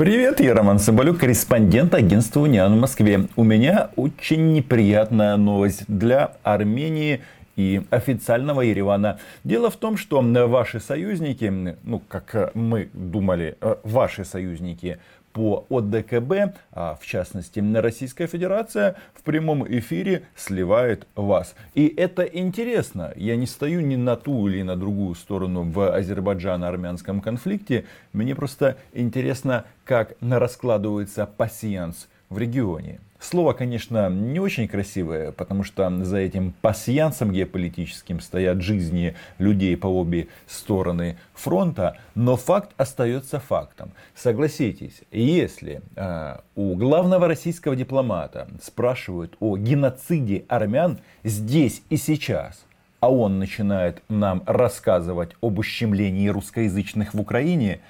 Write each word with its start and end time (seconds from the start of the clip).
Привет, 0.00 0.40
я 0.40 0.54
Роман 0.54 0.78
Соболюк, 0.78 1.18
корреспондент 1.18 1.94
агентства 1.94 2.40
«Униан» 2.40 2.74
в 2.74 2.80
Москве. 2.80 3.28
У 3.36 3.44
меня 3.44 3.90
очень 3.96 4.54
неприятная 4.54 5.36
новость 5.36 5.84
для 5.88 6.36
Армении 6.42 7.20
и 7.56 7.82
официального 7.90 8.62
Еревана. 8.62 9.18
Дело 9.44 9.68
в 9.68 9.76
том, 9.76 9.98
что 9.98 10.22
ваши 10.22 10.80
союзники, 10.80 11.76
ну, 11.82 12.00
как 12.08 12.52
мы 12.54 12.88
думали, 12.94 13.58
э, 13.60 13.76
ваши 13.82 14.24
союзники 14.24 14.96
по 15.32 15.66
ОДКБ, 15.70 16.56
а 16.72 16.98
в 17.00 17.06
частности 17.06 17.60
Российская 17.60 18.26
Федерация, 18.26 18.96
в 19.14 19.22
прямом 19.22 19.66
эфире 19.66 20.24
сливает 20.34 21.06
вас. 21.14 21.54
И 21.74 21.86
это 21.86 22.22
интересно. 22.22 23.12
Я 23.16 23.36
не 23.36 23.46
стою 23.46 23.80
ни 23.80 23.96
на 23.96 24.16
ту 24.16 24.48
или 24.48 24.62
на 24.62 24.76
другую 24.76 25.14
сторону 25.14 25.62
в 25.62 25.96
Азербайджано-армянском 25.96 27.20
конфликте. 27.20 27.84
Мне 28.12 28.34
просто 28.34 28.76
интересно, 28.92 29.64
как 29.84 30.14
раскладывается 30.20 31.26
пассианс 31.26 32.08
в 32.28 32.38
регионе. 32.38 33.00
Слово, 33.20 33.52
конечно, 33.52 34.08
не 34.08 34.40
очень 34.40 34.66
красивое, 34.66 35.32
потому 35.32 35.62
что 35.62 35.90
за 36.04 36.16
этим 36.16 36.54
пассиансом 36.62 37.32
геополитическим 37.32 38.18
стоят 38.18 38.62
жизни 38.62 39.14
людей 39.36 39.76
по 39.76 39.88
обе 39.88 40.28
стороны 40.46 41.18
фронта, 41.34 41.98
но 42.14 42.36
факт 42.36 42.70
остается 42.78 43.38
фактом. 43.38 43.92
Согласитесь, 44.14 45.02
если 45.12 45.82
э, 45.96 46.38
у 46.54 46.74
главного 46.76 47.28
российского 47.28 47.76
дипломата 47.76 48.48
спрашивают 48.62 49.36
о 49.38 49.58
геноциде 49.58 50.46
армян 50.48 50.98
здесь 51.22 51.82
и 51.90 51.98
сейчас, 51.98 52.64
а 53.00 53.12
он 53.12 53.38
начинает 53.38 54.02
нам 54.08 54.42
рассказывать 54.46 55.32
об 55.42 55.58
ущемлении 55.58 56.28
русскоязычных 56.28 57.12
в 57.12 57.20
Украине, 57.20 57.80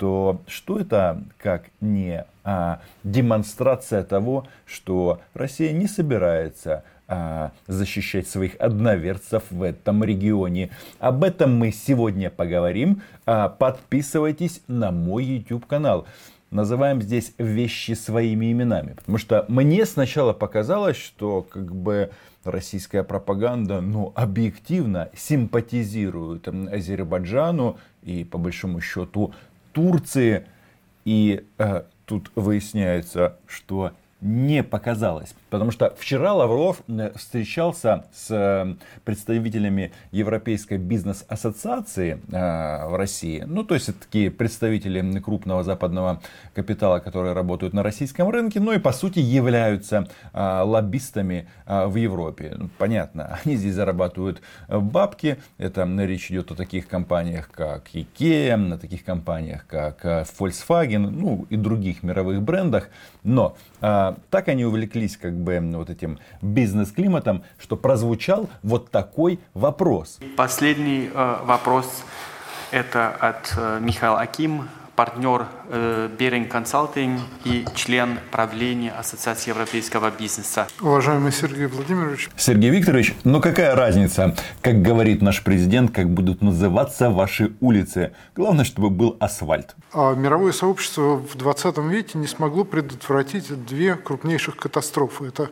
то 0.00 0.40
что 0.46 0.78
это 0.78 1.22
как 1.36 1.66
не 1.82 2.24
а, 2.42 2.80
демонстрация 3.04 4.02
того, 4.02 4.46
что 4.64 5.20
Россия 5.34 5.72
не 5.72 5.86
собирается 5.86 6.84
а, 7.06 7.52
защищать 7.66 8.26
своих 8.26 8.56
одноверцев 8.58 9.42
в 9.50 9.62
этом 9.62 10.02
регионе. 10.02 10.70
Об 11.00 11.22
этом 11.22 11.54
мы 11.54 11.70
сегодня 11.70 12.30
поговорим. 12.30 13.02
А, 13.26 13.50
подписывайтесь 13.50 14.62
на 14.68 14.90
мой 14.90 15.22
YouTube 15.24 15.66
канал. 15.66 16.06
Называем 16.50 17.02
здесь 17.02 17.34
вещи 17.36 17.92
своими 17.92 18.50
именами. 18.50 18.94
Потому 18.94 19.18
что 19.18 19.44
мне 19.48 19.84
сначала 19.84 20.32
показалось, 20.32 20.96
что 20.96 21.42
как 21.42 21.74
бы 21.74 22.10
российская 22.44 23.02
пропаганда, 23.02 23.80
ну, 23.80 24.12
объективно 24.14 25.10
симпатизирует 25.14 26.48
Азербайджану 26.48 27.76
и, 28.02 28.24
по 28.24 28.38
большому 28.38 28.80
счету, 28.80 29.34
Турции. 29.72 30.46
И 31.04 31.44
э, 31.58 31.82
тут 32.04 32.30
выясняется, 32.34 33.36
что 33.46 33.92
не 34.20 34.62
показалось. 34.62 35.34
Потому 35.50 35.72
что 35.72 35.92
вчера 35.98 36.32
Лавров 36.32 36.82
э, 36.86 37.10
встречался 37.16 38.04
с 38.14 38.30
э, 38.30 38.76
представителями 39.04 39.92
Европейской 40.12 40.78
бизнес-ассоциации 40.78 42.20
э, 42.30 42.88
в 42.88 42.96
России. 42.96 43.42
Ну, 43.46 43.64
то 43.64 43.74
есть, 43.74 43.88
это 43.88 43.98
такие 44.00 44.30
представители 44.30 45.18
крупного 45.18 45.64
западного 45.64 46.22
капитала, 46.54 47.00
которые 47.00 47.34
работают 47.34 47.74
на 47.74 47.82
российском 47.82 48.30
рынке, 48.30 48.60
ну 48.60 48.72
и, 48.72 48.78
по 48.78 48.92
сути, 48.92 49.18
являются 49.18 50.08
лоббистами 50.32 51.48
в 51.66 51.96
Европе. 51.96 52.54
Ну, 52.56 52.70
понятно, 52.78 53.38
они 53.44 53.56
здесь 53.56 53.74
зарабатывают 53.74 54.40
бабки. 54.68 55.38
Это 55.58 55.84
речь 56.04 56.30
идет 56.30 56.52
о 56.52 56.54
таких 56.54 56.86
компаниях, 56.86 57.50
как 57.50 57.88
IKEA, 57.92 58.74
о 58.74 58.78
таких 58.78 59.04
компаниях, 59.04 59.66
как 59.66 60.04
Volkswagen, 60.04 61.10
ну 61.10 61.46
и 61.50 61.56
других 61.56 62.02
мировых 62.02 62.42
брендах. 62.42 62.88
Но 63.24 63.56
так 63.80 64.48
они 64.48 64.64
увлеклись 64.64 65.16
как 65.16 65.39
бы 65.40 65.60
вот 65.74 65.90
этим 65.90 66.18
бизнес-климатом, 66.42 67.42
что 67.58 67.76
прозвучал 67.76 68.48
вот 68.62 68.90
такой 68.90 69.40
вопрос. 69.54 70.18
Последний 70.36 71.10
э, 71.12 71.36
вопрос 71.44 72.04
это 72.70 73.08
от 73.08 73.52
э, 73.56 73.80
Михаила 73.80 74.20
Аким, 74.20 74.68
партнер 75.00 75.46
э, 75.70 76.10
Беринг 76.18 76.50
Консалтинг 76.50 77.22
и 77.46 77.64
член 77.74 78.18
правления 78.30 78.90
Ассоциации 78.90 79.48
европейского 79.48 80.10
бизнеса. 80.10 80.68
Уважаемый 80.78 81.32
Сергей 81.32 81.68
Владимирович. 81.68 82.28
Sергей 82.36 82.68
Викторович, 82.68 83.14
ну 83.24 83.40
какая 83.40 83.74
разница, 83.74 84.36
как 84.60 84.82
говорит 84.82 85.22
наш 85.22 85.42
президент, 85.42 85.90
как 85.90 86.10
будут 86.10 86.42
называться 86.42 87.08
ваши 87.08 87.54
улицы? 87.60 88.12
Главное, 88.36 88.66
чтобы 88.66 88.90
был 88.90 89.16
асфальт. 89.20 89.74
А 89.94 90.14
мировое 90.14 90.52
сообщество 90.52 91.16
в 91.16 91.34
20 91.34 91.78
веке 91.78 92.18
не 92.18 92.26
смогло 92.26 92.64
предотвратить 92.64 93.64
две 93.64 93.94
крупнейших 93.94 94.56
катастрофы. 94.56 95.28
Это 95.28 95.48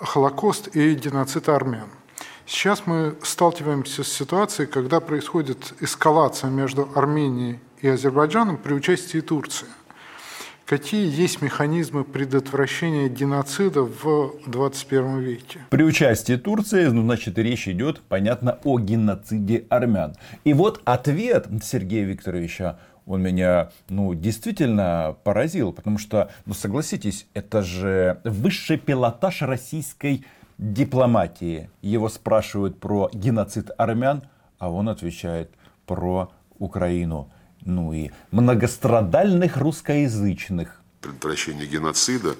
Холокост 0.00 0.74
и 0.74 0.94
геноцид 0.94 1.50
армян. 1.50 1.90
Сейчас 2.46 2.84
мы 2.86 3.16
сталкиваемся 3.22 4.02
с 4.02 4.08
ситуацией, 4.08 4.66
когда 4.66 5.00
происходит 5.00 5.74
эскалация 5.80 6.48
между 6.48 6.88
Арменией 6.94 7.60
и 7.82 7.88
Азербайджаном 7.88 8.56
при 8.56 8.72
участии 8.72 9.20
Турции. 9.20 9.66
Какие 10.66 11.10
есть 11.10 11.40
механизмы 11.40 12.04
предотвращения 12.04 13.08
геноцида 13.08 13.84
в 13.84 14.34
21 14.46 15.20
веке? 15.20 15.60
При 15.70 15.82
участии 15.82 16.36
Турции, 16.36 16.84
ну, 16.88 17.02
значит, 17.02 17.38
речь 17.38 17.66
идет, 17.68 18.02
понятно, 18.02 18.58
о 18.64 18.78
геноциде 18.78 19.64
армян. 19.70 20.14
И 20.44 20.52
вот 20.52 20.82
ответ 20.84 21.46
Сергея 21.62 22.04
Викторовича, 22.04 22.78
он 23.06 23.22
меня, 23.22 23.70
ну, 23.88 24.12
действительно 24.12 25.16
поразил, 25.24 25.72
потому 25.72 25.96
что, 25.96 26.30
ну, 26.44 26.52
согласитесь, 26.52 27.26
это 27.32 27.62
же 27.62 28.20
высший 28.24 28.76
пилотаж 28.76 29.40
российской 29.40 30.26
дипломатии. 30.58 31.70
Его 31.80 32.10
спрашивают 32.10 32.78
про 32.78 33.08
геноцид 33.14 33.70
армян, 33.78 34.24
а 34.58 34.70
он 34.70 34.90
отвечает 34.90 35.50
про 35.86 36.30
Украину 36.58 37.30
ну 37.64 37.92
и 37.92 38.10
многострадальных 38.30 39.56
русскоязычных. 39.56 40.80
Предотвращение 41.00 41.66
геноцида. 41.66 42.34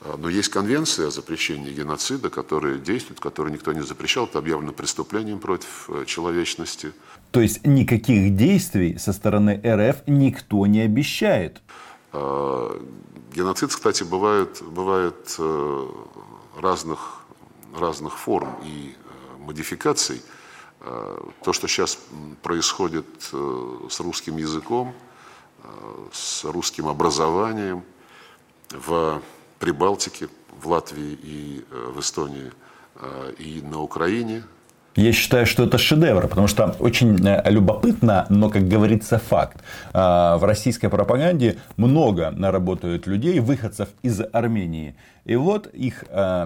А, 0.00 0.16
но 0.18 0.28
есть 0.28 0.48
конвенция 0.48 1.08
о 1.08 1.10
запрещении 1.10 1.72
геноцида, 1.72 2.30
которая 2.30 2.78
действует, 2.78 3.20
которую 3.20 3.52
никто 3.54 3.72
не 3.72 3.82
запрещал. 3.82 4.26
Это 4.26 4.38
объявлено 4.38 4.72
преступлением 4.72 5.38
против 5.38 5.88
э, 5.88 6.04
человечности. 6.06 6.92
То 7.30 7.40
есть 7.40 7.66
никаких 7.66 8.36
действий 8.36 8.98
со 8.98 9.12
стороны 9.12 9.60
РФ 9.64 10.06
никто 10.06 10.66
не 10.66 10.80
обещает. 10.80 11.62
А, 12.12 12.80
геноцид, 13.34 13.70
кстати, 13.70 14.04
бывает, 14.04 14.62
бывает 14.62 15.34
э, 15.38 15.88
разных, 16.60 17.22
разных 17.76 18.18
форм 18.18 18.54
и 18.64 18.94
э, 18.94 19.42
модификаций. 19.42 20.22
То, 20.84 21.52
что 21.52 21.66
сейчас 21.66 21.98
происходит 22.42 23.06
э, 23.32 23.88
с 23.88 24.00
русским 24.00 24.36
языком, 24.36 24.94
э, 25.62 25.68
с 26.12 26.44
русским 26.44 26.88
образованием 26.88 27.82
в 28.70 29.22
Прибалтике, 29.58 30.28
в 30.50 30.68
Латвии 30.68 31.18
и 31.22 31.64
э, 31.70 31.92
в 31.94 32.00
Эстонии 32.00 32.52
и 33.38 33.60
на 33.60 33.82
Украине, 33.82 34.44
я 34.96 35.12
считаю, 35.12 35.46
что 35.46 35.64
это 35.64 35.78
шедевр, 35.78 36.28
потому 36.28 36.46
что 36.46 36.76
очень 36.78 37.16
любопытно, 37.46 38.26
но, 38.28 38.50
как 38.50 38.68
говорится, 38.68 39.18
факт. 39.18 39.58
В 39.92 40.40
российской 40.42 40.88
пропаганде 40.88 41.56
много 41.76 42.32
работают 42.38 43.06
людей, 43.06 43.40
выходцев 43.40 43.88
из 44.02 44.20
Армении. 44.32 44.94
И 45.24 45.36
вот 45.36 45.66
их 45.66 46.04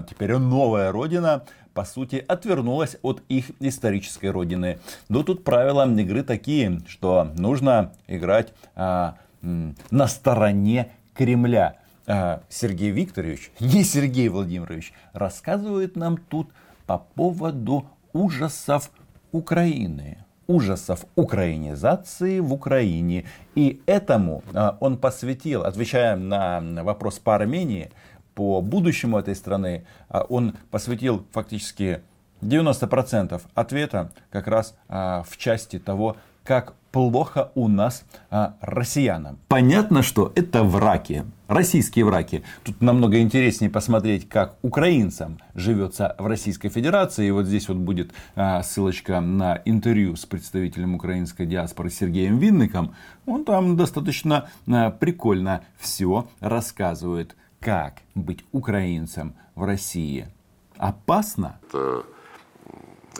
теперь 0.09 0.37
новая 0.37 0.93
родина 0.93 1.43
по 1.79 1.85
сути, 1.85 2.25
отвернулась 2.27 2.97
от 3.03 3.23
их 3.29 3.53
исторической 3.61 4.33
родины. 4.33 4.81
Но 5.09 5.23
тут 5.23 5.45
правила 5.45 5.89
игры 5.89 6.25
такие, 6.25 6.81
что 6.89 7.31
нужно 7.37 7.93
играть 8.09 8.53
а, 8.75 9.15
на 9.43 10.09
стороне 10.09 10.91
Кремля. 11.15 11.77
А, 12.09 12.43
Сергей 12.49 12.91
Викторович, 12.91 13.53
не 13.61 13.85
Сергей 13.85 14.29
Владимирович, 14.29 14.93
рассказывает 15.13 15.95
нам 15.95 16.17
тут 16.17 16.51
по 16.89 16.99
поводу 16.99 17.87
ужасов 18.19 18.91
Украины 19.33 20.19
ужасов 20.49 21.05
украинизации 21.15 22.41
в 22.41 22.55
Украине. 22.55 23.27
И 23.55 23.83
этому 23.85 24.43
а, 24.55 24.79
он 24.81 24.97
посвятил, 24.97 25.63
отвечая 25.63 26.17
на 26.17 26.61
вопрос 26.83 27.19
по 27.19 27.35
Армении, 27.35 27.91
по 28.35 28.63
будущему 28.63 29.19
этой 29.19 29.37
страны, 29.37 29.85
а, 30.09 30.23
он 30.23 30.57
посвятил 30.71 31.27
фактически 31.33 32.01
90% 32.41 33.43
ответа 33.55 34.11
как 34.31 34.47
раз 34.47 34.75
а, 34.89 35.23
в 35.29 35.37
части 35.37 35.79
того, 35.79 36.17
как 36.45 36.73
плохо 36.93 37.51
у 37.55 37.69
нас 37.69 38.05
а, 38.31 38.57
россиянам. 38.61 39.39
Понятно, 39.49 40.03
что 40.03 40.33
это 40.35 40.65
враки, 40.65 41.25
российские 41.47 42.05
враки. 42.05 42.43
Тут 42.65 42.81
намного 42.81 43.21
интереснее 43.21 43.71
посмотреть, 43.71 44.29
как 44.29 44.57
украинцам 44.63 45.39
живется 45.55 46.15
в 46.19 46.27
Российской 46.27 46.69
Федерации. 46.69 47.29
И 47.29 47.31
вот 47.31 47.47
здесь 47.47 47.69
вот 47.69 47.79
будет 47.79 48.13
а, 48.35 48.63
ссылочка 48.63 49.21
на 49.21 49.61
интервью 49.65 50.17
с 50.17 50.27
представителем 50.27 50.95
украинской 50.95 51.47
диаспоры 51.47 51.91
Сергеем 51.91 52.39
Винником. 52.39 52.95
Он 53.27 53.45
там 53.45 53.77
достаточно 53.77 54.49
а, 54.67 54.91
прикольно 54.91 55.65
все 55.79 56.29
рассказывает, 56.41 57.37
как 57.61 58.03
быть 58.15 58.45
украинцем 58.53 59.35
в 59.55 59.65
России. 59.65 60.29
Опасно? 60.77 61.59
Это 61.69 62.05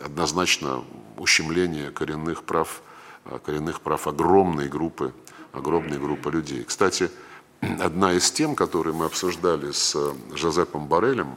однозначно 0.03 0.81
ущемление 1.17 1.91
коренных 1.91 2.43
прав 2.43 2.81
коренных 3.37 3.81
прав 3.81 4.07
огромной 4.07 4.67
группы, 4.67 5.13
огромной 5.51 5.99
группы 5.99 6.31
людей. 6.31 6.63
Кстати, 6.63 7.11
одна 7.79 8.13
из 8.13 8.31
тем, 8.31 8.55
которые 8.55 8.93
мы 8.93 9.05
обсуждали 9.05 9.71
с 9.71 9.95
э, 9.95 10.13
Жозепом 10.35 10.87
Барелем, 10.87 11.35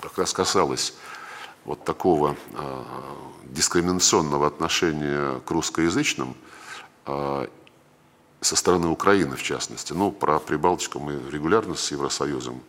как 0.00 0.16
раз 0.18 0.32
касалась 0.32 0.94
вот 1.64 1.84
такого 1.84 2.36
э, 2.52 2.84
дискриминационного 3.44 4.46
отношения 4.46 5.40
к 5.40 5.50
русскоязычным 5.50 6.36
э, 7.06 7.46
со 8.40 8.56
стороны 8.56 8.88
Украины, 8.88 9.36
в 9.36 9.42
частности. 9.42 9.92
Ну, 9.92 10.12
про 10.12 10.38
Прибалтику 10.38 11.00
мы 11.00 11.20
регулярно 11.30 11.74
с 11.74 11.90
Евросоюзом 11.90 12.60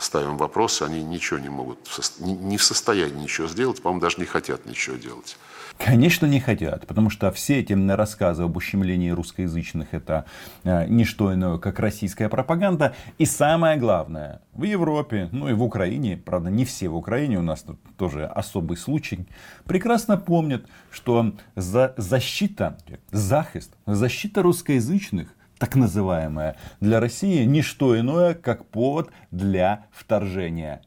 ставим 0.00 0.36
вопросы, 0.36 0.82
они 0.82 1.02
ничего 1.02 1.38
не 1.38 1.48
могут, 1.48 1.78
не 2.20 2.56
в 2.56 2.64
состоянии 2.64 3.22
ничего 3.22 3.48
сделать, 3.48 3.82
по-моему, 3.82 4.00
даже 4.00 4.18
не 4.18 4.26
хотят 4.26 4.66
ничего 4.66 4.96
делать. 4.96 5.36
Конечно, 5.78 6.26
не 6.26 6.40
хотят, 6.40 6.86
потому 6.86 7.08
что 7.08 7.32
все 7.32 7.60
эти 7.60 7.72
рассказы 7.72 8.42
об 8.42 8.54
ущемлении 8.56 9.10
русскоязычных 9.10 9.94
это 9.94 10.26
э, 10.62 10.86
не 10.86 11.04
что 11.04 11.32
иное, 11.32 11.56
как 11.56 11.78
российская 11.78 12.28
пропаганда. 12.28 12.94
И 13.16 13.24
самое 13.24 13.78
главное, 13.78 14.42
в 14.52 14.64
Европе, 14.64 15.30
ну 15.32 15.48
и 15.48 15.54
в 15.54 15.62
Украине, 15.62 16.18
правда 16.18 16.50
не 16.50 16.66
все 16.66 16.88
в 16.88 16.96
Украине, 16.96 17.38
у 17.38 17.42
нас 17.42 17.62
тут 17.62 17.78
тоже 17.96 18.26
особый 18.26 18.76
случай, 18.76 19.26
прекрасно 19.64 20.18
помнят, 20.18 20.66
что 20.90 21.32
за 21.56 21.94
защита, 21.96 22.76
захист, 23.10 23.72
защита 23.86 24.42
русскоязычных 24.42 25.34
так 25.60 25.76
называемая, 25.76 26.56
для 26.80 27.00
России 27.00 27.44
не 27.44 27.60
что 27.60 27.96
иное, 28.00 28.32
как 28.34 28.64
повод 28.64 29.10
для 29.30 29.84
вторжения. 29.92 30.80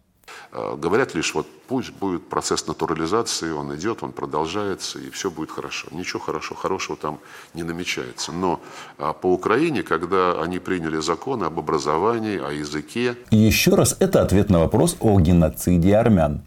Э, 0.52 0.76
говорят 0.76 1.14
лишь, 1.14 1.36
вот 1.36 1.46
пусть 1.68 1.94
будет 1.94 2.28
процесс 2.28 2.66
натурализации, 2.66 3.52
он 3.52 3.76
идет, 3.76 4.02
он 4.02 4.12
продолжается, 4.12 4.98
и 4.98 5.12
все 5.12 5.30
будет 5.30 5.52
хорошо. 5.52 5.88
Ничего 5.92 6.20
хорошо, 6.20 6.56
хорошего 6.56 6.98
там 6.98 7.20
не 7.54 7.62
намечается. 7.62 8.32
Но 8.32 8.60
а, 8.98 9.14
по 9.14 9.28
Украине, 9.28 9.84
когда 9.84 10.42
они 10.42 10.58
приняли 10.58 10.98
закон 10.98 11.44
об 11.44 11.60
образовании, 11.60 12.40
о 12.40 12.52
языке... 12.52 13.16
Еще 13.30 13.76
раз, 13.76 13.96
это 14.00 14.24
ответ 14.24 14.50
на 14.50 14.60
вопрос 14.60 14.98
о 15.00 15.20
геноциде 15.20 15.96
армян. 15.96 16.42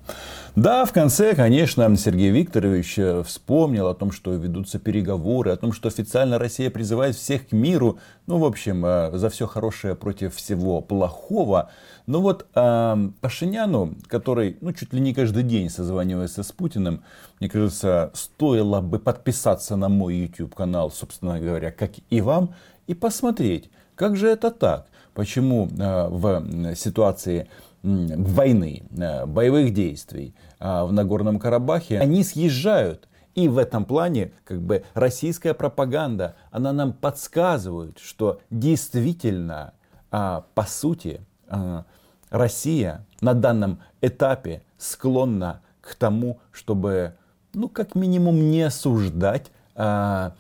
Да, 0.57 0.87
в 0.87 0.93
конце, 0.95 1.35
конечно, 1.35 1.95
Сергей 1.99 2.31
Викторович 2.31 2.99
э, 2.99 3.23
вспомнил 3.25 3.89
о 3.89 3.95
том, 3.95 4.11
что 4.11 4.33
ведутся 4.33 4.79
переговоры, 4.79 5.51
о 5.51 5.57
том, 5.57 5.71
что 5.71 5.89
официально 5.89 6.39
Россия 6.39 6.71
призывает 6.71 7.15
всех 7.15 7.49
к 7.49 7.53
миру. 7.53 7.99
Ну, 8.27 8.39
в 8.39 8.45
общем, 8.47 8.83
э, 8.87 9.11
за 9.19 9.29
все 9.29 9.47
хорошее 9.47 9.95
против 9.95 10.35
всего 10.35 10.81
плохого. 10.81 11.69
Но 12.07 12.23
вот 12.23 12.47
э, 12.55 13.09
Пашиняну, 13.21 13.97
который 14.09 14.57
ну, 14.63 14.73
чуть 14.73 14.95
ли 14.95 15.01
не 15.01 15.13
каждый 15.13 15.43
день 15.43 15.69
созванивается 15.69 16.43
с 16.43 16.53
Путиным, 16.53 17.03
мне 17.39 17.51
кажется, 17.51 18.11
стоило 18.15 18.81
бы 18.81 18.99
подписаться 18.99 19.77
на 19.77 19.91
мой 19.91 20.15
YouTube 20.15 20.55
канал, 20.55 20.91
собственно 20.91 21.39
говоря, 21.39 21.71
как 21.71 21.91
и 22.09 22.23
вам, 22.23 22.55
и 22.87 22.95
посмотреть, 22.95 23.69
как 23.95 24.17
же 24.17 24.29
это 24.29 24.51
так. 24.51 24.87
Почему 25.13 25.69
э, 25.69 26.09
в 26.09 26.75
ситуации 26.77 27.47
войны, 27.87 28.83
э, 28.97 29.27
боевых 29.27 29.73
действий 29.73 30.35
э, 30.59 30.85
в 30.85 30.93
Нагорном 30.93 31.39
Карабахе, 31.39 32.01
они 32.01 32.25
съезжают. 32.25 33.09
И 33.35 33.49
в 33.49 33.59
этом 33.59 33.85
плане 33.85 34.33
как 34.45 34.63
бы 34.63 34.85
российская 34.95 35.53
пропаганда, 35.53 36.37
она 36.51 36.73
нам 36.73 36.95
подсказывает, 36.95 37.99
что 37.99 38.41
действительно, 38.51 39.75
а, 40.11 40.47
по 40.55 40.63
сути, 40.63 41.21
а, 41.47 41.85
Россия 42.31 43.05
на 43.21 43.35
данном 43.35 43.81
этапе 44.01 44.63
склонна 44.79 45.61
к 45.83 45.95
тому, 45.97 46.41
чтобы, 46.51 47.15
ну, 47.53 47.69
как 47.69 47.95
минимум, 47.95 48.51
не 48.51 48.63
осуждать 48.63 49.53
а, 49.75 50.33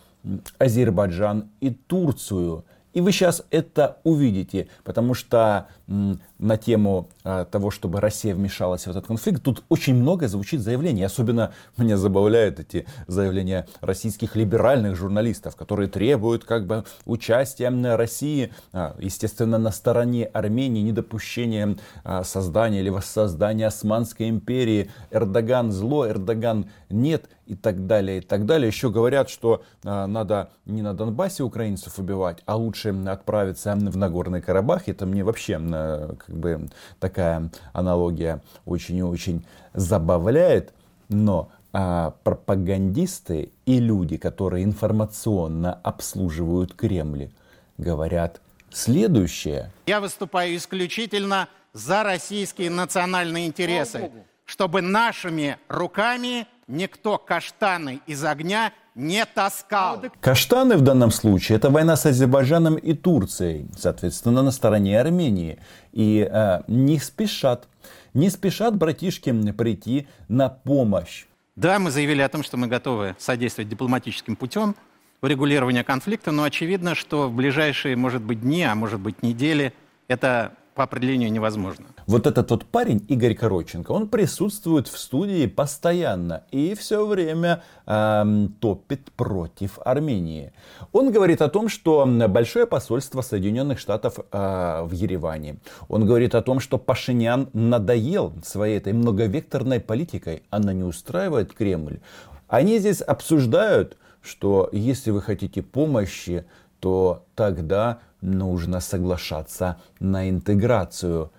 Азербайджан 0.58 1.50
и 1.60 1.70
Турцию 1.70 2.64
и 2.96 3.02
вы 3.02 3.12
сейчас 3.12 3.43
это 3.50 3.98
увидите, 4.04 4.69
потому 4.82 5.12
что 5.12 5.69
на 5.87 6.56
тему 6.56 7.10
а, 7.25 7.44
того, 7.44 7.70
чтобы 7.70 8.00
Россия 8.00 8.34
вмешалась 8.34 8.87
в 8.87 8.90
этот 8.90 9.06
конфликт, 9.06 9.43
тут 9.43 9.64
очень 9.69 9.94
много 9.94 10.28
звучит 10.28 10.62
заявлений. 10.62 11.04
Особенно 11.04 11.52
меня 11.76 11.98
забавляют 11.98 12.58
эти 12.58 12.87
заявления 13.06 13.69
российских 13.82 14.34
либеральных 14.34 14.96
журналистов, 14.96 15.56
которые 15.56 15.88
требуют 15.88 16.44
как 16.44 16.66
бы 16.66 16.84
участия 17.04 17.66
России, 17.96 18.50
а, 18.72 18.96
естественно, 18.98 19.58
на 19.58 19.72
стороне 19.72 20.25
Армении, 20.25 20.81
недопущения 20.81 21.76
а, 22.02 22.25
создания 22.25 22.81
или 22.81 22.88
воссоздания 22.88 23.66
Османской 23.66 24.31
империи. 24.31 24.90
Эрдоган 25.10 25.70
зло, 25.70 26.08
Эрдоган 26.08 26.70
нет 26.88 27.28
и 27.46 27.54
так 27.54 27.87
далее, 27.87 28.19
и 28.19 28.20
так 28.20 28.44
далее. 28.44 28.69
Еще 28.69 28.90
говорят, 28.90 29.31
что 29.31 29.62
э, 29.84 30.06
надо 30.06 30.50
не 30.64 30.82
на 30.82 30.94
Донбассе 30.94 31.43
украинцев 31.43 31.98
убивать, 31.98 32.43
а 32.46 32.56
лучше 32.56 32.94
отправиться 33.06 33.75
в 33.75 33.96
Нагорный 33.96 34.43
Карабах. 34.43 34.88
Это 34.88 35.06
мне 35.06 35.25
вообще 35.25 35.60
э, 35.60 36.14
как 36.19 36.37
бы 36.37 36.69
такая 36.98 37.50
аналогия 37.72 38.43
очень 38.64 38.96
и 38.96 39.02
очень 39.02 39.46
забавляет. 39.75 40.72
Но 41.08 41.50
а 41.78 42.14
пропагандисты 42.25 43.50
и 43.66 43.81
люди, 43.81 44.16
которые 44.16 44.64
информационно 44.64 45.75
обслуживают 45.75 46.72
Кремль, 46.72 47.28
говорят 47.76 48.40
следующее. 48.70 49.70
Я 49.84 50.00
выступаю 50.00 50.56
исключительно 50.56 51.48
за 51.75 52.02
российские 52.02 52.70
национальные 52.70 53.46
интересы, 53.46 54.10
чтобы 54.46 54.81
нашими 54.81 55.58
руками 55.69 56.46
никто 56.69 57.19
каштаны 57.19 58.01
из 58.07 58.25
огня 58.25 58.73
не 58.95 59.25
таскал. 59.27 60.03
Каштаны 60.21 60.77
в 60.77 60.81
данном 60.81 61.11
случае 61.11 61.57
это 61.57 61.71
война 61.71 61.97
с 61.97 62.07
Азербайджаном 62.07 62.77
и 62.77 62.95
Турцией, 62.95 63.69
соответственно, 63.77 64.43
на 64.43 64.51
стороне 64.51 64.99
Армении. 64.99 65.59
И 65.93 66.29
э, 66.31 66.63
не 66.67 66.99
спешат, 66.99 67.69
не 68.15 68.31
спешат 68.31 68.77
братишки 68.77 69.33
прийти 69.53 70.09
на 70.29 70.49
помощь. 70.49 71.27
Да, 71.57 71.79
мы 71.79 71.91
заявили 71.91 72.23
о 72.23 72.29
том, 72.29 72.43
что 72.43 72.57
мы 72.57 72.67
готовы 72.67 73.17
содействовать 73.19 73.69
дипломатическим 73.69 74.37
путем 74.37 74.77
в 75.23 75.27
регулировании 75.27 75.83
конфликта, 75.83 76.31
но 76.31 76.45
очевидно, 76.45 76.95
что 76.95 77.29
в 77.29 77.35
ближайшие, 77.35 77.97
может 77.97 78.23
быть, 78.23 78.43
дни, 78.43 78.63
а 78.63 78.75
может 78.75 79.01
быть, 79.01 79.23
недели 79.23 79.73
это 80.09 80.53
по 80.76 80.84
определению 80.84 81.32
невозможно. 81.32 81.86
Вот 82.06 82.27
этот 82.27 82.51
вот 82.51 82.67
парень, 82.67 83.05
Игорь 83.08 83.34
Короченко, 83.34 83.91
он 83.93 84.08
присутствует 84.08 84.89
в 84.89 84.98
студии 84.98 85.46
постоянно 85.46 86.44
и 86.51 86.74
все 86.74 87.05
время 87.06 87.62
э, 87.86 88.24
топит 88.60 89.10
против 89.12 89.79
Армении. 89.84 90.53
Он 90.93 91.10
говорит 91.10 91.41
о 91.41 91.48
том, 91.48 91.70
что 91.70 92.06
большое 92.29 92.67
посольство 92.67 93.22
Соединенных 93.22 93.79
Штатов 93.79 94.19
э, 94.19 94.82
в 94.84 94.93
Ереване. 94.93 95.56
Он 95.89 96.05
говорит 96.05 96.34
о 96.34 96.43
том, 96.43 96.60
что 96.60 96.79
Пашинян 96.79 97.48
надоел 97.55 98.34
своей 98.44 98.77
этой 98.77 98.93
многовекторной 98.93 99.81
политикой. 99.81 100.43
Она 100.51 100.74
не 100.74 100.84
устраивает 100.84 101.55
Кремль. 101.55 102.01
Они 102.48 102.79
здесь 102.79 103.01
обсуждают, 103.01 103.96
что 104.20 104.69
если 104.72 105.10
вы 105.10 105.22
хотите 105.22 105.62
помощи, 105.62 106.44
то 106.81 107.25
тогда 107.35 108.01
нужно 108.21 108.81
соглашаться 108.81 109.77
на 110.01 110.29
интеграцию. 110.29 111.31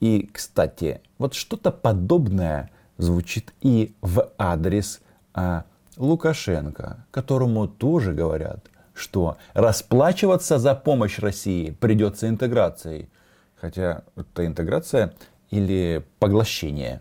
И, 0.00 0.28
кстати, 0.32 1.00
вот 1.18 1.34
что-то 1.34 1.70
подобное 1.70 2.70
звучит 2.98 3.52
и 3.60 3.94
в 4.00 4.30
адрес 4.38 5.00
а, 5.32 5.64
Лукашенко, 5.96 7.06
которому 7.10 7.68
тоже 7.68 8.12
говорят, 8.12 8.66
что 8.94 9.36
расплачиваться 9.54 10.58
за 10.58 10.74
помощь 10.74 11.18
России 11.18 11.70
придется 11.70 12.28
интеграцией. 12.28 13.08
Хотя 13.56 14.02
это 14.16 14.46
интеграция 14.46 15.14
или 15.50 16.04
поглощение. 16.18 17.00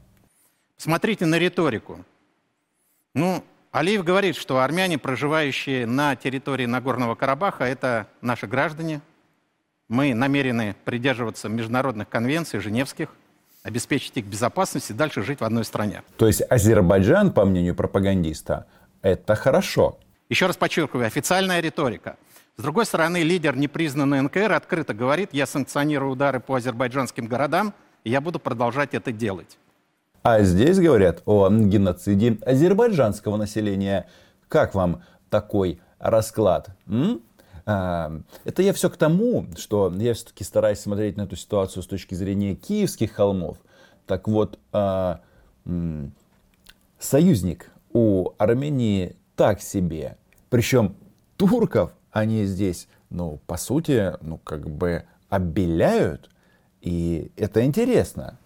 Смотрите 0.78 1.26
на 1.26 1.38
риторику. 1.38 2.04
Ну, 3.14 3.44
Алиев 3.74 4.03
говорит, 4.03 4.36
что 4.36 4.60
армяне, 4.60 5.00
проживающие 5.00 5.88
на 5.88 6.15
территории 6.15 6.68
Нагорного 6.68 7.15
Карабаха, 7.15 7.63
это 7.63 8.06
наши 8.22 8.46
граждане, 8.46 9.01
мы 9.89 10.13
намерены 10.13 10.75
придерживаться 10.86 11.50
международных 11.50 12.08
конвенций, 12.08 12.60
женевских, 12.60 13.10
обеспечить 13.63 14.15
их 14.15 14.25
безопасность 14.25 14.92
и 14.92 14.94
дальше 14.94 15.24
жить 15.24 15.39
в 15.39 15.44
одной 15.44 15.65
стране. 15.65 16.03
То 16.18 16.27
есть 16.27 16.44
Азербайджан, 16.48 17.32
по 17.32 17.46
мнению 17.46 17.74
пропагандиста, 17.74 18.68
это 19.01 19.34
хорошо. 19.34 19.98
Еще 20.30 20.46
раз 20.46 20.56
подчеркиваю, 20.56 21.08
официальная 21.08 21.60
риторика. 21.60 22.18
С 22.58 22.62
другой 22.62 22.86
стороны, 22.86 23.24
лидер 23.24 23.56
непризнанный 23.56 24.22
НКР 24.22 24.51
открыто 24.51 24.94
говорит, 24.94 25.30
я 25.32 25.48
санкционирую 25.48 26.12
удары 26.12 26.39
по 26.39 26.53
азербайджанским 26.53 27.25
городам, 27.25 27.74
и 28.03 28.12
я 28.12 28.22
буду 28.22 28.38
продолжать 28.38 28.94
это 28.94 29.12
делать. 29.12 29.58
А 30.24 30.42
здесь 30.42 30.80
говорят 30.80 31.22
о 31.25 31.50
геноциде 31.50 32.38
азербайджанского 32.46 33.36
населения. 33.36 34.08
Как 34.48 34.74
вам 34.74 35.03
такой 35.30 35.82
расклад? 36.00 36.70
М? 36.88 37.22
А, 37.65 38.10
это 38.46 38.62
я 38.62 38.72
все 38.72 38.89
к 38.89 38.96
тому, 38.96 39.46
что 39.58 39.94
я 39.94 40.13
все-таки 40.13 40.46
стараюсь 40.46 40.80
смотреть 40.80 41.18
на 41.18 41.24
эту 41.24 41.36
ситуацию 41.36 41.84
с 41.84 41.88
точки 41.88 42.15
зрения 42.15 42.56
киевских 42.56 43.12
холмов. 43.12 43.58
Так 44.06 44.30
вот, 44.30 44.60
а, 44.72 45.20
союзник 47.00 47.70
у 47.92 48.30
Армении 48.38 49.18
так 49.36 49.62
себе. 49.62 50.18
Причем 50.50 50.96
турков 51.36 51.92
они 52.12 52.46
здесь, 52.46 52.88
ну, 53.10 53.42
по 53.46 53.58
сути, 53.58 54.13
ну, 54.22 54.38
как 54.38 54.70
бы 54.70 55.03
обеляют. 55.27 56.30
И 56.80 57.30
это 57.36 57.65
интересно. 57.65 58.39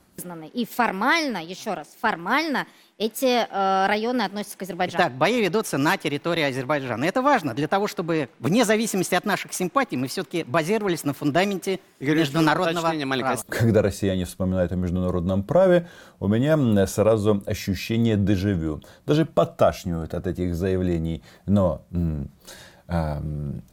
И 0.53 0.65
формально, 0.65 1.37
еще 1.43 1.75
раз, 1.75 1.95
формально 2.01 2.65
эти 2.97 3.25
э, 3.25 3.87
районы 3.87 4.23
относятся 4.23 4.57
к 4.57 4.63
Азербайджану. 4.63 5.03
Так, 5.03 5.13
бои 5.13 5.39
ведутся 5.39 5.77
на 5.77 5.95
территории 5.97 6.41
Азербайджана. 6.41 7.03
Это 7.03 7.21
важно 7.21 7.53
для 7.53 7.67
того, 7.67 7.87
чтобы 7.87 8.27
вне 8.39 8.65
зависимости 8.65 9.13
от 9.13 9.25
наших 9.25 9.53
симпатий 9.53 9.95
мы 9.95 10.07
все-таки 10.07 10.43
базировались 10.43 11.03
на 11.03 11.13
фундаменте 11.13 11.79
Игорь, 11.99 12.17
международного 12.17 12.89
права. 12.89 13.37
Когда 13.47 13.83
россияне 13.83 14.25
вспоминают 14.25 14.71
о 14.71 14.75
международном 14.75 15.43
праве, 15.43 15.87
у 16.19 16.27
меня 16.27 16.87
сразу 16.87 17.43
ощущение 17.45 18.17
дежавю. 18.17 18.81
Даже 19.05 19.25
поташнивают 19.25 20.15
от 20.15 20.25
этих 20.25 20.55
заявлений. 20.55 21.21
Но 21.45 21.83
э, 22.87 23.21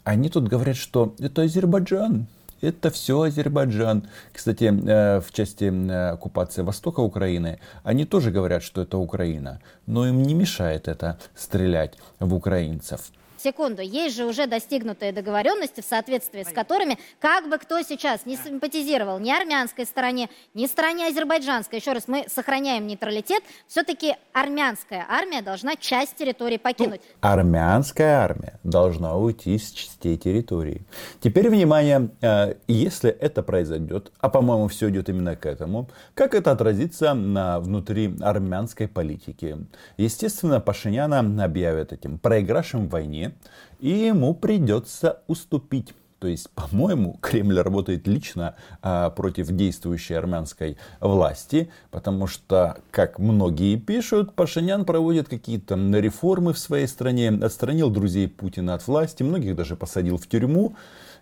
они 0.05 0.29
тут 0.29 0.49
говорят, 0.49 0.77
что 0.77 1.15
это 1.19 1.43
Азербайджан 1.43 2.27
это 2.61 2.91
все 2.91 3.21
Азербайджан. 3.23 4.05
Кстати, 4.33 4.65
э, 4.65 5.21
в 5.21 5.33
части 5.33 5.65
э, 5.65 6.11
оккупации 6.11 6.63
востока 6.63 7.01
Украины, 7.01 7.59
они 7.83 8.05
тоже 8.05 8.31
говорят, 8.31 8.63
что 8.63 8.83
это 8.83 8.99
Украина. 8.99 9.61
Но 9.87 10.07
им 10.07 10.23
не 10.23 10.35
мешает 10.35 10.89
это 10.89 11.19
стрелять 11.35 11.99
в 12.19 12.35
украинцев 12.35 13.13
секунду, 13.45 13.83
есть 13.83 14.17
же 14.17 14.25
уже 14.25 14.47
достигнутые 14.47 15.13
договоренности, 15.13 15.83
в 15.83 15.85
соответствии 15.85 16.43
с 16.43 16.49
которыми, 16.49 16.99
как 17.21 17.49
бы 17.49 17.59
кто 17.59 17.83
сейчас 17.83 18.27
не 18.27 18.37
симпатизировал 18.37 19.19
ни 19.19 19.31
армянской 19.31 19.85
стороне, 19.85 20.31
ни 20.55 20.67
стороне 20.67 21.09
азербайджанской, 21.09 21.79
еще 21.79 21.93
раз, 21.93 22.09
мы 22.09 22.25
сохраняем 22.29 22.87
нейтралитет, 22.87 23.43
все-таки 23.69 24.17
армянская 24.33 25.07
армия 25.09 25.43
должна 25.43 25.77
часть 25.77 26.17
территории 26.17 26.57
покинуть. 26.57 27.03
Ну, 27.05 27.29
армянская 27.29 28.19
армия 28.19 28.59
должна 28.65 29.17
уйти 29.17 29.59
с 29.59 29.71
частей 29.71 30.17
территории. 30.17 30.83
Теперь, 31.21 31.51
внимание, 31.51 32.09
э, 32.23 32.55
если 32.67 33.11
это 33.11 33.43
произойдет, 33.43 34.11
а 34.21 34.29
по-моему 34.29 34.69
все 34.69 34.89
идет 34.89 35.09
именно 35.09 35.37
к 35.37 35.45
этому, 35.45 35.89
как 36.15 36.35
это 36.35 36.51
отразится 36.51 37.15
на 37.15 37.61
внутри 37.61 38.15
армянской 38.23 38.89
политики? 38.89 39.59
Естественно, 39.99 40.61
Пашиняна 40.61 41.45
объявят 41.45 41.93
этим 41.93 42.19
проигравшим 42.19 42.87
в 42.87 42.91
войне, 42.91 43.34
и 43.81 43.89
ему 43.89 44.35
придется 44.35 45.21
уступить. 45.27 45.95
То 46.25 46.29
есть, 46.29 46.49
по-моему, 46.51 47.19
Кремль 47.21 47.61
работает 47.61 48.07
лично 48.07 48.55
а, 48.81 49.11
против 49.11 49.49
действующей 49.49 50.17
армянской 50.17 50.79
власти, 51.01 51.71
потому 51.91 52.27
что, 52.27 52.79
как 52.91 53.19
многие 53.19 53.77
пишут, 53.77 54.35
Пашинян 54.35 54.87
проводит 54.87 55.29
какие-то 55.29 55.75
реформы 55.75 56.55
в 56.55 56.59
своей 56.59 56.87
стране, 56.87 57.29
отстранил 57.29 57.91
друзей 57.91 58.29
Путина 58.29 58.73
от 58.73 58.87
власти, 58.87 59.23
многих 59.23 59.55
даже 59.55 59.77
посадил 59.77 60.17
в 60.17 60.27
тюрьму. 60.27 60.77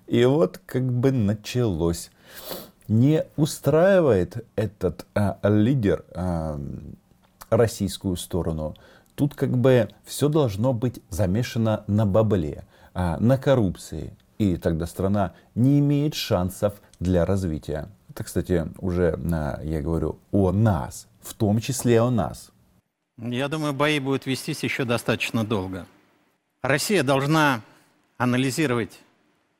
И 0.07 0.25
вот 0.25 0.61
как 0.66 0.85
бы 0.85 1.11
началось. 1.11 2.12
Не 2.87 3.25
устраивает 3.37 4.47
этот 4.54 5.07
а, 5.16 5.38
лидер 5.42 6.04
а, 6.14 6.61
российскую 7.50 8.16
сторону 8.16 8.76
тут 9.23 9.37
как 9.37 9.57
бы 9.57 9.88
все 10.05 10.29
должно 10.29 10.73
быть 10.73 11.00
замешано 11.09 11.85
на 11.87 12.07
бабле, 12.07 12.64
а, 12.93 13.19
на 13.19 13.38
коррупции. 13.38 14.17
И 14.38 14.57
тогда 14.57 14.85
страна 14.87 15.33
не 15.55 15.79
имеет 15.79 16.14
шансов 16.14 16.75
для 16.99 17.25
развития. 17.25 17.88
Это, 18.11 18.25
кстати, 18.25 18.67
уже 18.79 19.17
а, 19.33 19.61
я 19.62 19.81
говорю 19.81 20.19
о 20.33 20.50
нас, 20.50 21.07
в 21.21 21.35
том 21.35 21.61
числе 21.61 22.00
о 22.00 22.11
нас. 22.11 22.50
Я 23.17 23.47
думаю, 23.47 23.73
бои 23.73 24.00
будут 24.00 24.26
вестись 24.26 24.64
еще 24.64 24.85
достаточно 24.85 25.45
долго. 25.45 25.87
Россия 26.61 27.05
должна 27.05 27.61
анализировать 28.19 28.99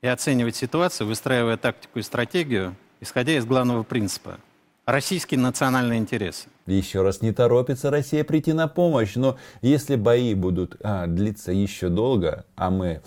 и 0.01 0.07
оценивать 0.07 0.57
ситуацию, 0.57 1.07
выстраивая 1.07 1.55
тактику 1.55 1.99
и 1.99 2.01
стратегию, 2.01 2.75
исходя 2.99 3.37
из 3.37 3.45
главного 3.45 3.83
принципа– 3.83 4.39
российские 4.85 5.39
национальные 5.39 5.99
интересы. 5.99 6.47
Еще 6.65 7.01
раз, 7.01 7.21
не 7.21 7.31
торопится 7.31 7.89
Россия 7.89 8.23
прийти 8.23 8.53
на 8.53 8.67
помощь, 8.67 9.15
но 9.15 9.37
если 9.61 9.95
бои 9.95 10.33
будут 10.33 10.77
а, 10.81 11.07
длиться 11.07 11.51
еще 11.51 11.89
долго, 11.89 12.45
а 12.55 12.69
мы 12.69 13.01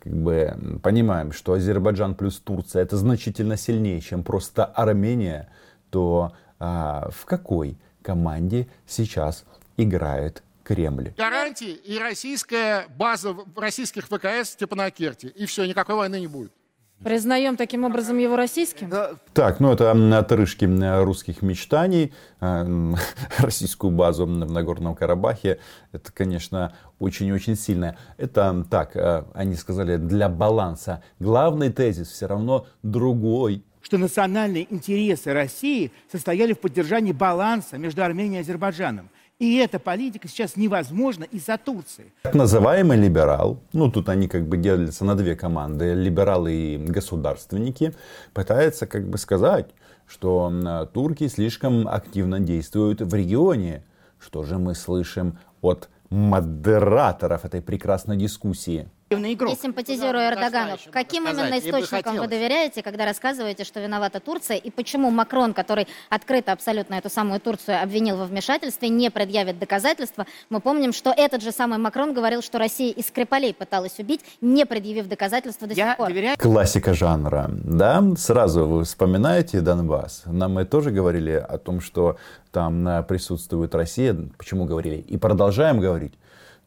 как 0.00 0.12
бы 0.12 0.80
понимаем, 0.82 1.32
что 1.32 1.54
Азербайджан 1.54 2.14
плюс 2.14 2.38
Турция 2.38 2.82
это 2.82 2.96
значительно 2.96 3.56
сильнее, 3.56 4.00
чем 4.00 4.22
просто 4.22 4.64
Армения, 4.64 5.50
то 5.90 6.32
а, 6.58 7.08
в 7.10 7.24
какой 7.26 7.76
команде 8.02 8.68
сейчас 8.86 9.44
играет 9.76 10.42
Кремль? 10.64 11.12
Гарантии 11.16 11.72
и 11.72 11.98
российская 11.98 12.86
база 12.96 13.36
российских 13.56 14.06
ВКС 14.06 14.56
типа 14.56 14.76
на 14.76 14.90
Керти. 14.90 15.26
И 15.26 15.46
все, 15.46 15.64
никакой 15.64 15.96
войны 15.96 16.20
не 16.20 16.28
будет. 16.28 16.52
Признаем 17.02 17.56
таким 17.56 17.84
образом 17.84 18.18
его 18.18 18.36
российским? 18.36 18.92
Так, 19.32 19.58
ну 19.58 19.72
это 19.72 19.92
отрыжки 20.18 20.66
русских 21.02 21.40
мечтаний, 21.40 22.12
э, 22.40 22.94
российскую 23.38 23.90
базу 23.90 24.26
в 24.26 24.28
Нагорном 24.28 24.94
Карабахе. 24.94 25.60
Это, 25.92 26.12
конечно, 26.12 26.74
очень-очень 26.98 27.56
сильно. 27.56 27.96
Это 28.18 28.66
так, 28.70 28.96
э, 28.96 29.24
они 29.32 29.54
сказали, 29.54 29.96
для 29.96 30.28
баланса. 30.28 31.02
Главный 31.18 31.72
тезис 31.72 32.08
все 32.08 32.26
равно 32.26 32.66
другой. 32.82 33.64
Что 33.80 33.96
национальные 33.96 34.72
интересы 34.72 35.32
России 35.32 35.92
состояли 36.12 36.52
в 36.52 36.60
поддержании 36.60 37.12
баланса 37.12 37.78
между 37.78 38.04
Арменией 38.04 38.38
и 38.38 38.40
Азербайджаном. 38.42 39.08
И 39.40 39.56
эта 39.56 39.78
политика 39.78 40.28
сейчас 40.28 40.54
невозможна 40.54 41.24
из-за 41.24 41.56
Турции. 41.56 42.12
Так 42.22 42.34
называемый 42.34 42.98
либерал, 42.98 43.58
ну 43.72 43.90
тут 43.90 44.10
они 44.10 44.28
как 44.28 44.46
бы 44.46 44.58
делятся 44.58 45.06
на 45.06 45.14
две 45.14 45.34
команды, 45.34 45.94
либералы 45.94 46.52
и 46.52 46.76
государственники, 46.76 47.94
пытается 48.34 48.86
как 48.86 49.08
бы 49.08 49.16
сказать, 49.16 49.70
что 50.06 50.86
турки 50.92 51.26
слишком 51.28 51.88
активно 51.88 52.38
действуют 52.38 53.00
в 53.00 53.14
регионе. 53.14 53.82
Что 54.18 54.42
же 54.42 54.58
мы 54.58 54.74
слышим 54.74 55.38
от 55.62 55.88
модераторов 56.10 57.46
этой 57.46 57.62
прекрасной 57.62 58.18
дискуссии? 58.18 58.90
Игрок. 59.10 59.50
Не 59.50 59.56
симпатизирую 59.56 60.24
Эрдогану. 60.24 60.76
Каким 60.92 61.26
именно 61.26 61.58
источникам 61.58 62.16
вы 62.16 62.28
доверяете, 62.28 62.82
когда 62.82 63.04
рассказываете, 63.04 63.64
что 63.64 63.80
виновата 63.80 64.20
Турция, 64.20 64.56
и 64.56 64.70
почему 64.70 65.10
Макрон, 65.10 65.52
который 65.52 65.88
открыто 66.08 66.52
абсолютно 66.52 66.94
эту 66.94 67.10
самую 67.10 67.40
Турцию 67.40 67.82
обвинил 67.82 68.16
во 68.16 68.26
вмешательстве, 68.26 68.88
не 68.88 69.10
предъявит 69.10 69.58
доказательства? 69.58 70.26
Мы 70.48 70.60
помним, 70.60 70.92
что 70.92 71.12
этот 71.16 71.42
же 71.42 71.50
самый 71.50 71.78
Макрон 71.78 72.14
говорил, 72.14 72.40
что 72.42 72.58
Россия 72.58 72.92
из 72.92 73.08
Скрипалей 73.08 73.52
пыталась 73.52 73.98
убить, 73.98 74.20
не 74.40 74.64
предъявив 74.64 75.08
доказательства 75.08 75.66
до 75.66 75.74
сих 75.74 75.96
пор. 75.96 76.08
Доверяю... 76.08 76.36
Классика 76.38 76.94
жанра, 76.94 77.50
да? 77.50 78.02
Сразу 78.16 78.66
вы 78.66 78.84
вспоминаете 78.84 79.60
Донбасс. 79.60 80.22
Нам 80.26 80.54
мы 80.54 80.64
тоже 80.64 80.90
говорили 80.90 81.32
о 81.32 81.58
том, 81.58 81.80
что 81.80 82.16
там 82.52 83.04
присутствует 83.08 83.74
Россия. 83.74 84.16
Почему 84.38 84.66
говорили? 84.66 84.96
И 84.96 85.16
продолжаем 85.16 85.80
говорить 85.80 86.14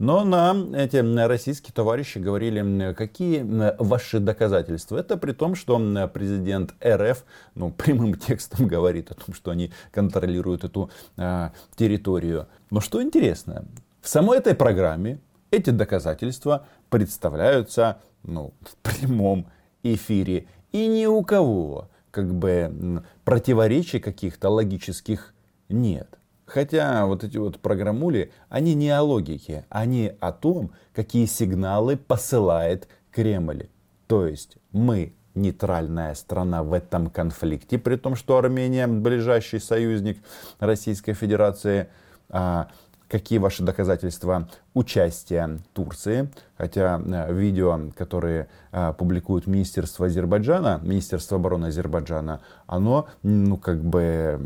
но 0.04 0.26
нам 0.26 0.74
эти 0.74 0.98
российские 1.26 1.74
товарищи 1.74 2.18
говорили, 2.18 2.94
какие 2.94 3.42
ваши 3.82 4.20
доказательства. 4.20 4.98
Это 4.98 5.16
при 5.16 5.32
том, 5.32 5.56
что 5.56 5.80
президент 6.14 6.74
РФ 6.86 7.24
ну, 7.56 7.72
прямым 7.78 8.16
текстом 8.16 8.68
говорит 8.68 9.12
о 9.12 9.14
том, 9.14 9.34
что 9.34 9.52
они 9.52 9.72
контролируют 9.92 10.66
эту 10.66 10.90
э, 11.16 11.52
территорию. 11.78 12.48
Но 12.70 12.82
что 12.82 13.02
интересно, 13.02 13.64
в 14.02 14.10
самой 14.10 14.40
этой 14.40 14.56
программе 14.56 15.22
эти 15.52 15.70
доказательства 15.70 16.68
представляются 16.90 18.00
ну, 18.24 18.54
в 18.62 18.76
прямом 18.76 19.46
эфире. 19.84 20.48
И 20.74 20.86
ни 20.88 21.06
у 21.06 21.24
кого 21.24 21.88
как 22.12 22.34
бы 22.34 23.04
противоречий 23.24 24.00
каких-то 24.02 24.50
логических 24.50 25.34
нет. 25.70 26.20
Хотя 26.54 27.08
вот 27.08 27.24
эти 27.24 27.38
вот 27.38 27.60
программули, 27.60 28.32
они 28.48 28.76
не 28.76 28.92
о 28.92 29.02
логике, 29.02 29.66
они 29.70 30.12
о 30.20 30.32
том, 30.32 30.72
какие 30.94 31.26
сигналы 31.26 31.98
посылает 31.98 32.88
Кремль. 33.10 33.70
То 34.06 34.28
есть 34.28 34.58
мы 34.72 35.14
нейтральная 35.34 36.14
страна 36.14 36.62
в 36.62 36.74
этом 36.74 37.10
конфликте, 37.10 37.80
при 37.80 37.96
том, 37.96 38.16
что 38.16 38.38
Армения 38.38 38.86
ближайший 38.86 39.60
союзник 39.60 40.20
Российской 40.60 41.14
Федерации. 41.14 41.88
А 42.30 42.68
какие 43.14 43.38
ваши 43.38 43.62
доказательства 43.62 44.50
участия 44.74 45.60
Турции. 45.74 46.32
Хотя 46.58 47.00
э, 47.00 47.32
видео, 47.32 47.80
которые 47.96 48.48
э, 48.72 48.92
публикует 48.98 49.46
Министерство 49.46 50.08
Азербайджана, 50.08 50.80
Министерство 50.82 51.38
обороны 51.38 51.68
Азербайджана, 51.68 52.42
оно, 52.66 53.08
ну, 53.22 53.58
как 53.58 53.84
бы 53.84 54.40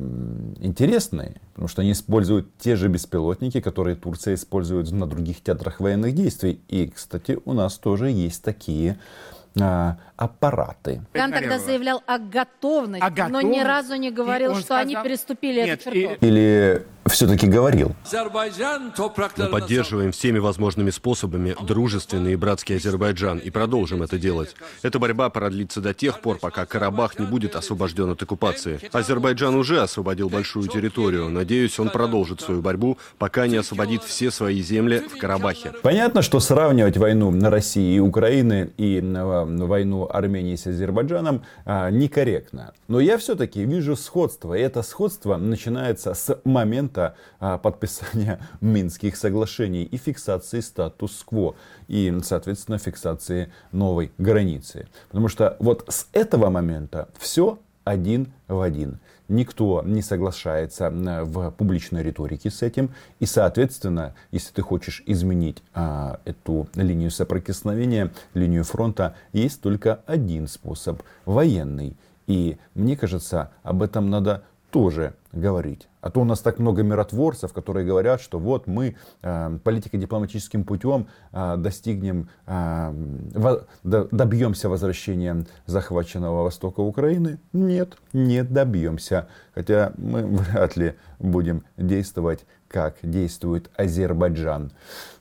интересное, 0.59 1.35
потому 1.57 1.69
что 1.69 1.81
они 1.81 1.93
используют 1.93 2.55
те 2.59 2.75
же 2.75 2.87
беспилотники, 2.87 3.61
которые 3.61 3.95
Турция 3.95 4.35
использует 4.35 4.91
на 4.91 5.07
других 5.07 5.41
театрах 5.41 5.79
военных 5.79 6.13
действий. 6.13 6.61
И, 6.67 6.85
кстати, 6.87 7.39
у 7.45 7.53
нас 7.53 7.79
тоже 7.79 8.11
есть 8.11 8.43
такие 8.43 8.99
а, 9.59 9.97
аппараты. 10.17 11.01
Кан 11.13 11.31
тогда 11.31 11.57
заявлял 11.57 12.03
о 12.05 12.19
готовности, 12.19 13.03
о 13.03 13.09
готовности, 13.09 13.47
но 13.47 13.55
ни 13.55 13.59
разу 13.63 13.95
не 13.95 14.11
говорил, 14.11 14.53
что 14.53 14.65
сказал... 14.65 14.83
они 14.83 14.97
переступили 15.03 15.61
Нет, 15.61 15.81
эту 15.81 15.91
черту. 15.95 16.17
Или 16.23 16.85
все-таки 17.07 17.47
говорил. 17.47 17.95
Мы 19.37 19.47
поддерживаем 19.47 20.11
всеми 20.11 20.39
возможными 20.39 20.89
способами 20.89 21.55
дружественный 21.61 22.33
и 22.33 22.35
братский 22.35 22.77
Азербайджан 22.77 23.39
и 23.39 23.49
продолжим 23.49 24.03
это 24.03 24.17
делать. 24.17 24.55
Эта 24.81 24.99
борьба 24.99 25.29
продлится 25.29 25.81
до 25.81 25.93
тех 25.93 26.21
пор, 26.21 26.37
пока 26.39 26.65
Карабах 26.65 27.19
не 27.19 27.25
будет 27.25 27.55
освобожден 27.55 28.11
от 28.11 28.21
оккупации. 28.21 28.79
Азербайджан 28.91 29.55
уже 29.55 29.81
освободил 29.81 30.29
большую 30.29 30.67
территорию. 30.67 31.29
Надеюсь, 31.29 31.79
он 31.79 31.89
продолжит 31.89 32.41
свою 32.41 32.61
борьбу, 32.61 32.97
пока 33.17 33.47
не 33.47 33.57
освободит 33.57 34.03
все 34.03 34.31
свои 34.31 34.61
земли 34.61 34.99
в 34.99 35.17
Карабахе. 35.17 35.73
Понятно, 35.83 36.21
что 36.21 36.39
сравнивать 36.39 36.97
войну 36.97 37.31
на 37.31 37.49
России 37.49 37.95
и 37.95 37.99
Украины 37.99 38.71
и 38.77 39.01
войну 39.01 40.07
Армении 40.11 40.55
с 40.55 40.67
Азербайджаном 40.67 41.43
а, 41.65 41.89
некорректно. 41.89 42.73
Но 42.87 42.99
я 42.99 43.17
все-таки 43.17 43.63
вижу 43.65 43.95
сходство. 43.95 44.53
И 44.53 44.61
это 44.61 44.81
сходство 44.81 45.37
начинается 45.37 46.13
с 46.13 46.39
момента 46.43 46.96
а, 47.39 47.57
подписания 47.57 48.39
Минских 48.61 49.15
соглашений 49.15 49.83
и 49.83 49.97
фиксации 49.97 50.59
статус-кво. 50.59 51.55
И, 51.87 52.15
соответственно, 52.23 52.77
фиксации 52.77 53.51
новой 53.71 54.11
границы. 54.17 54.87
Потому 55.09 55.27
что 55.27 55.55
вот 55.59 55.85
с 55.87 56.07
этого 56.13 56.49
момента 56.49 57.09
все 57.17 57.59
один 57.83 58.33
в 58.47 58.61
один. 58.61 58.99
Никто 59.29 59.81
не 59.85 60.01
соглашается 60.01 60.89
в 60.89 61.51
публичной 61.51 62.03
риторике 62.03 62.49
с 62.49 62.61
этим. 62.61 62.91
И, 63.19 63.25
соответственно, 63.25 64.13
если 64.31 64.53
ты 64.53 64.61
хочешь 64.61 65.03
изменить 65.05 65.61
а, 65.73 66.19
эту 66.25 66.67
линию 66.75 67.11
соприкосновения, 67.11 68.11
линию 68.33 68.63
фронта, 68.63 69.15
есть 69.33 69.61
только 69.61 70.01
один 70.05 70.47
способ– 70.47 71.01
военный. 71.25 71.95
И 72.27 72.57
мне 72.73 72.95
кажется, 72.95 73.51
об 73.63 73.81
этом 73.81 74.09
надо 74.09 74.43
тоже 74.71 75.13
говорить. 75.37 75.87
А 76.01 76.09
то 76.09 76.21
у 76.21 76.23
нас 76.23 76.39
так 76.39 76.59
много 76.59 76.83
миротворцев, 76.83 77.53
которые 77.53 77.85
говорят, 77.85 78.21
что 78.21 78.39
вот 78.39 78.67
мы 78.67 78.95
э, 79.21 79.59
политико-дипломатическим 79.63 80.63
путем 80.63 81.07
э, 81.31 81.55
достигнем, 81.57 82.29
э, 82.45 82.93
во, 83.35 83.65
до, 83.83 84.07
добьемся 84.11 84.69
возвращения 84.69 85.45
захваченного 85.65 86.43
востока 86.43 86.81
Украины. 86.81 87.39
Нет, 87.53 87.97
не 88.13 88.43
добьемся. 88.43 89.27
Хотя 89.53 89.93
мы 89.97 90.25
вряд 90.25 90.77
ли 90.77 90.95
будем 91.19 91.63
действовать, 91.77 92.45
как 92.67 92.95
действует 93.01 93.69
Азербайджан. 93.75 94.71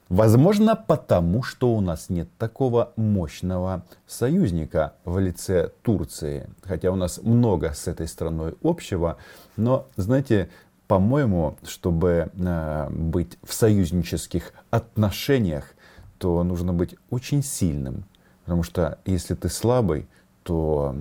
Возможно, 0.08 0.76
потому 0.76 1.42
что 1.42 1.74
у 1.74 1.80
нас 1.80 2.10
нет 2.10 2.28
такого 2.38 2.92
мощного 2.96 3.84
союзника 4.06 4.94
в 5.04 5.18
лице 5.18 5.72
Турции. 5.82 6.48
Хотя 6.62 6.92
у 6.92 6.96
нас 6.96 7.18
много 7.22 7.72
с 7.72 7.88
этой 7.88 8.06
страной 8.06 8.54
общего. 8.62 9.16
Но, 9.56 9.88
знаете, 9.96 10.48
по-моему, 10.86 11.56
чтобы 11.64 12.30
э, 12.32 12.88
быть 12.90 13.36
в 13.42 13.52
союзнических 13.52 14.52
отношениях, 14.70 15.72
то 16.18 16.44
нужно 16.44 16.72
быть 16.72 16.94
очень 17.10 17.42
сильным. 17.42 18.04
Потому 18.44 18.62
что 18.62 19.00
если 19.06 19.34
ты 19.34 19.48
слабый, 19.48 20.06
то 20.44 20.94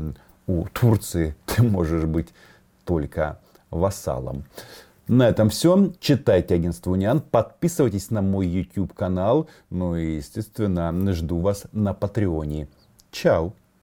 у 0.48 0.66
Турции 0.70 1.36
ты 1.46 1.62
можешь 1.62 2.06
быть 2.06 2.30
только 2.86 3.40
вассалом. 3.70 4.46
На 5.08 5.30
этом 5.30 5.50
все. 5.50 5.94
Читайте 6.00 6.56
агентство 6.56 6.92
Униан, 6.92 7.22
подписывайтесь 7.22 8.10
на 8.10 8.22
мой 8.24 8.48
YouTube 8.48 8.94
канал. 8.94 9.48
Ну 9.70 9.96
и, 9.96 10.16
естественно, 10.16 10.92
жду 11.14 11.40
вас 11.40 11.66
на 11.72 11.94
Патреоне. 11.94 12.68
Чао! 13.12 13.54